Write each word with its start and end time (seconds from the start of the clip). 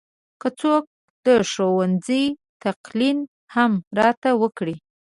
که 0.41 0.47
څوک 0.59 0.83
د 1.25 1.27
ښوونځي 1.51 2.23
تلقین 2.61 3.17
هم 3.55 3.71
راته 3.99 4.29
وکړي. 4.41 4.75